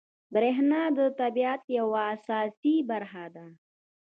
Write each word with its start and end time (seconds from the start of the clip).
بریښنا 0.33 0.83
د 0.97 0.99
طبیعت 1.19 1.61
یوه 1.79 2.01
اساسي 2.15 2.75
برخه 2.89 3.25
ده 3.35 3.45